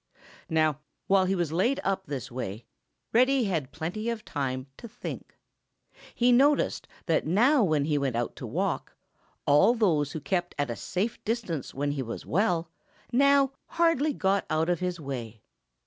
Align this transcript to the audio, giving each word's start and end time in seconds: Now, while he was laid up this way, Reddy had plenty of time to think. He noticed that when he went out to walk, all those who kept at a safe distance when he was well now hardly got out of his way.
Now, 0.49 0.79
while 1.05 1.25
he 1.25 1.35
was 1.35 1.51
laid 1.51 1.79
up 1.83 2.07
this 2.07 2.31
way, 2.31 2.65
Reddy 3.13 3.43
had 3.43 3.71
plenty 3.71 4.09
of 4.09 4.25
time 4.25 4.65
to 4.77 4.87
think. 4.87 5.37
He 6.15 6.31
noticed 6.31 6.87
that 7.05 7.23
when 7.27 7.85
he 7.85 7.99
went 7.99 8.15
out 8.15 8.35
to 8.37 8.47
walk, 8.47 8.95
all 9.45 9.75
those 9.75 10.13
who 10.13 10.19
kept 10.19 10.55
at 10.57 10.71
a 10.71 10.75
safe 10.75 11.23
distance 11.23 11.75
when 11.75 11.91
he 11.91 12.01
was 12.01 12.25
well 12.25 12.71
now 13.11 13.51
hardly 13.67 14.11
got 14.11 14.43
out 14.49 14.69
of 14.71 14.79
his 14.79 14.99
way. 14.99 15.43